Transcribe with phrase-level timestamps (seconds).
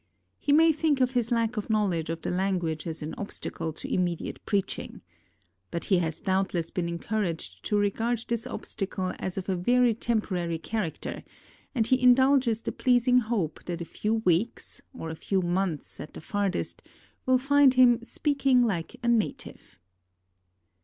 [0.39, 3.93] He may think of his lack of knowledge of the language as an obstacle to
[3.93, 5.03] immediate preaching.
[5.69, 10.57] But he has doubtless been encouraged to regard this obstacle as of a very temporary
[10.57, 11.23] character,
[11.75, 15.99] and he in dulges the pleasing hope that a few weeks, or a few months
[15.99, 16.81] at the farthest,
[17.27, 19.77] will find him "speaking like a native."